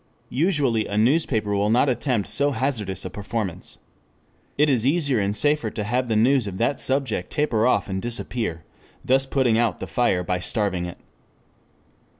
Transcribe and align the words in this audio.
Usually 0.33 0.87
a 0.87 0.97
newspaper 0.97 1.55
will 1.55 1.69
not 1.69 1.87
attempt 1.87 2.27
so 2.27 2.49
hazardous 2.53 3.05
a 3.05 3.09
performance. 3.11 3.77
It 4.57 4.67
is 4.67 4.83
easier 4.83 5.19
and 5.19 5.35
safer 5.35 5.69
to 5.69 5.83
have 5.83 6.07
the 6.07 6.15
news 6.15 6.47
of 6.47 6.57
that 6.57 6.79
subject 6.79 7.29
taper 7.29 7.67
off 7.67 7.87
and 7.87 8.01
disappear, 8.01 8.63
thus 9.05 9.27
putting 9.27 9.59
out 9.59 9.77
the 9.77 9.85
fire 9.85 10.23
by 10.23 10.39
starving 10.39 10.87
it. 10.87 10.97